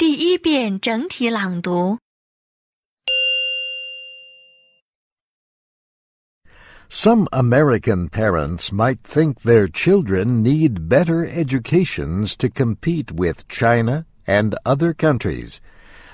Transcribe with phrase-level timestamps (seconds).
[0.00, 1.98] 第一遍整体朗读。
[6.88, 14.54] Some American parents might think their children need better educations to compete with China and
[14.64, 15.60] other countries.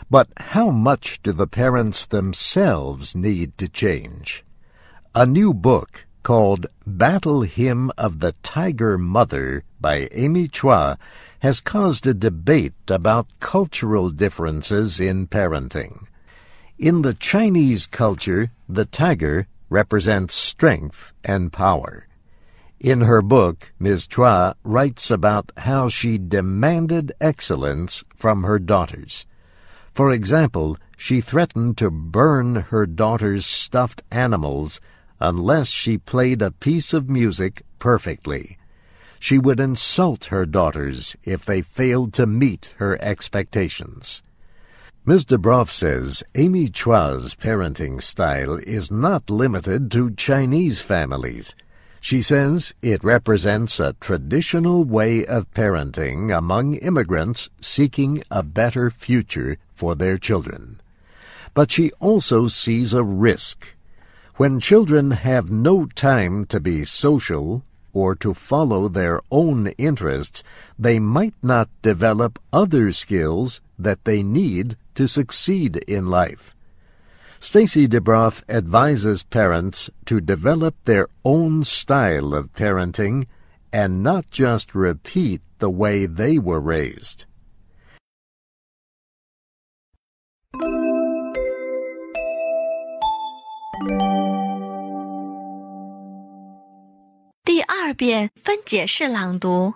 [0.08, 4.44] But how much do the parents themselves need to change?
[5.14, 10.97] A new book called Battle Hymn of the Tiger Mother by Amy Chua
[11.39, 16.05] has caused a debate about cultural differences in parenting.
[16.77, 22.07] In the Chinese culture, the tiger represents strength and power.
[22.77, 24.05] In her book, Ms.
[24.05, 29.25] Chua writes about how she demanded excellence from her daughters.
[29.93, 34.81] For example, she threatened to burn her daughter's stuffed animals
[35.19, 38.57] unless she played a piece of music perfectly.
[39.19, 44.21] She would insult her daughters if they failed to meet her expectations.
[45.05, 45.23] Ms.
[45.25, 51.55] DeBroff says Amy Chua's parenting style is not limited to Chinese families.
[52.01, 59.57] She says it represents a traditional way of parenting among immigrants seeking a better future
[59.73, 60.81] for their children.
[61.53, 63.76] But she also sees a risk.
[64.37, 70.43] When children have no time to be social or to follow their own interests,
[70.77, 76.53] they might not develop other skills that they need to succeed in life.
[77.39, 83.25] Stacy DeBroff advises parents to develop their own style of parenting
[83.73, 87.25] and not just repeat the way they were raised.
[97.44, 99.74] 第二遍分解式朗读。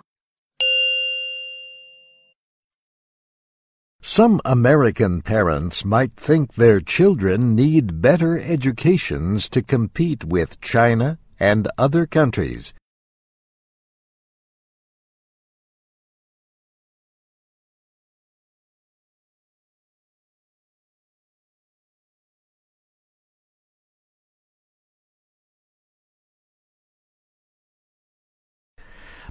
[4.01, 11.67] Some American parents might think their children need better educations to compete with China and
[11.77, 12.73] other countries.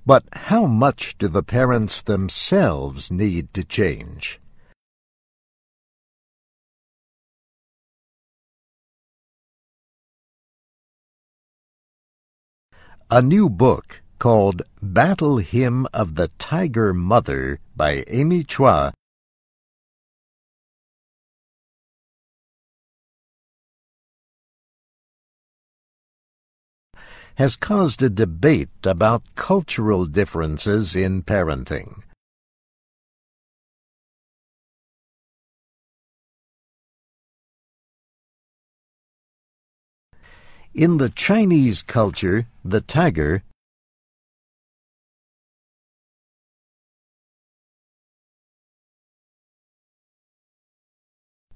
[0.06, 4.40] But how much do the parents themselves need to change?
[13.12, 18.94] A new book called Battle Hymn of the Tiger Mother by Amy Chua
[27.36, 32.04] has caused a debate about cultural differences in parenting.
[40.74, 43.44] In the Chinese culture, the tiger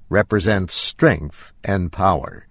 [0.09, 2.45] represents strength and power.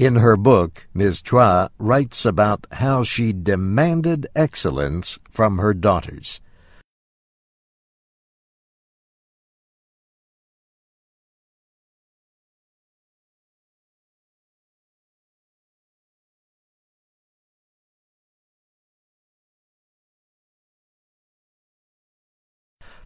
[0.00, 1.20] In her book, Ms.
[1.20, 6.40] Chua writes about how she demanded excellence from her daughters.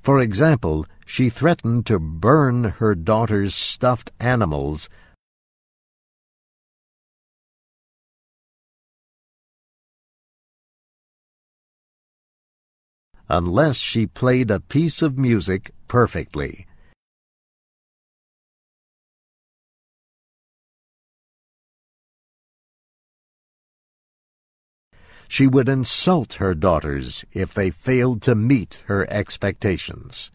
[0.00, 4.88] For example, she threatened to burn her daughter's stuffed animals
[13.28, 16.66] unless she played a piece of music perfectly.
[25.28, 30.30] She would insult her daughters if they failed to meet her expectations.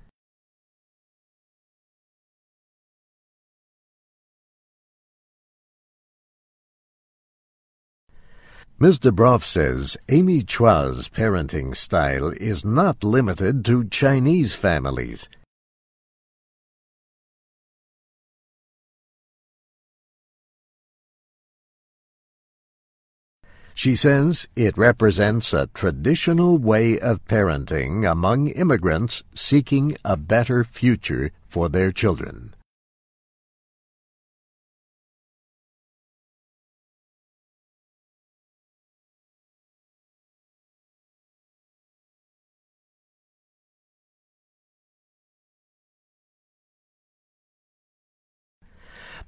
[8.82, 9.00] Ms.
[9.00, 15.28] DeBroff says Amy Chua's parenting style is not limited to Chinese families.
[23.76, 31.32] She says it represents a traditional way of parenting among immigrants seeking a better future
[31.50, 32.54] for their children.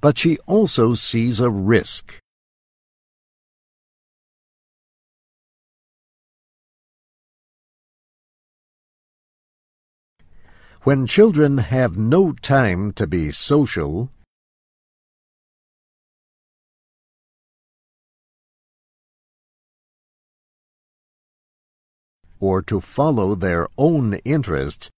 [0.02, 2.18] But she also sees a risk.
[10.82, 14.10] When children have no time to be social,
[22.40, 24.90] or to follow their own interests,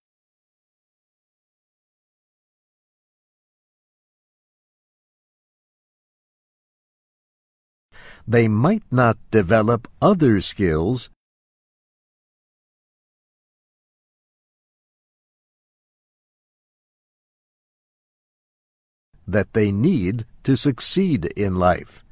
[8.26, 11.10] they might not develop other skills
[19.26, 22.02] that they need to succeed in life.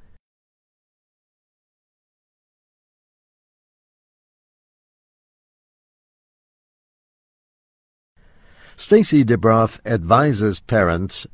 [8.76, 11.26] Stacy DeBroff advises parents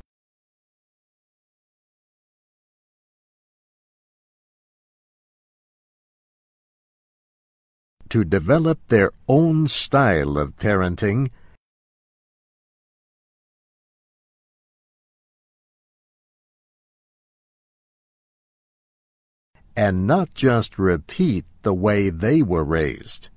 [8.09, 11.29] to develop their own style of parenting
[19.79, 23.29] and not just repeat the way they were raised.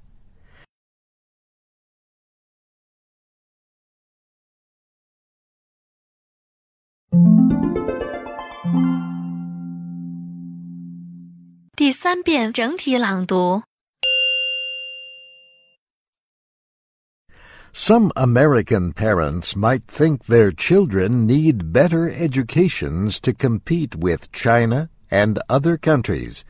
[17.75, 25.39] Some American parents might think their children need better educations to compete with China and
[25.49, 26.45] other countries.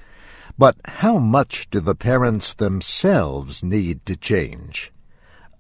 [0.59, 4.93] But how much do the parents themselves need to change?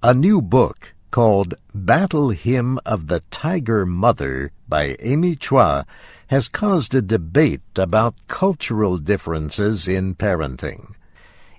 [0.02, 5.84] A new book called Battle Hymn of the Tiger Mother by Amy Chua
[6.26, 10.96] has caused a debate about cultural differences in parenting.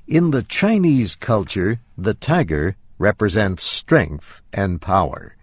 [0.08, 5.36] In the Chinese culture, the tiger represents strength and power.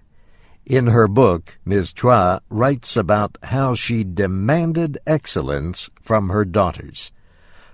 [0.64, 1.92] In her book, Ms.
[1.92, 7.12] Chua writes about how she demanded excellence from her daughters.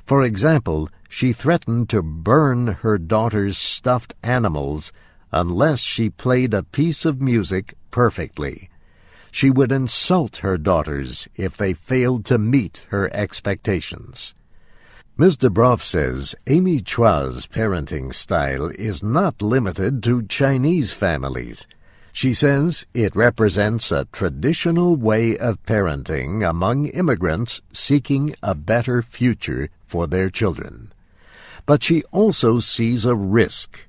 [0.04, 4.92] For example, she threatened to burn her daughter's stuffed animals
[5.30, 8.68] unless she played a piece of music perfectly.
[9.30, 14.34] She would insult her daughters if they failed to meet her expectations.
[15.18, 15.38] Ms.
[15.38, 21.66] DeBroff says Amy Chua's parenting style is not limited to Chinese families.
[22.12, 29.70] She says it represents a traditional way of parenting among immigrants seeking a better future
[29.86, 30.92] for their children.
[31.64, 33.86] But she also sees a risk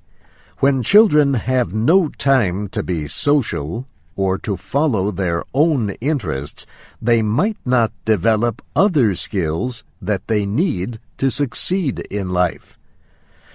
[0.60, 3.86] when children have no time to be social
[4.16, 6.66] or to follow their own interests,
[7.00, 12.78] they might not develop other skills that they need to succeed in life.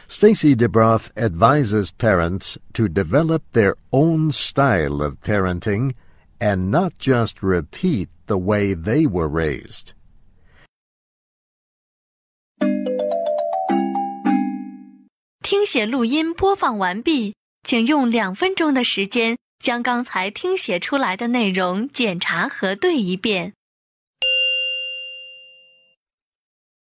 [0.08, 5.94] Stacy DeBroff advises parents to develop their own style of parenting
[6.40, 9.94] and not just repeat the way they were raised.